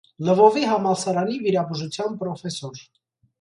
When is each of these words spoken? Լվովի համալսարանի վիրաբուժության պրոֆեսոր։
Լվովի 0.27 0.63
համալսարանի 0.69 1.37
վիրաբուժության 1.43 2.17
պրոֆեսոր։ 2.23 2.83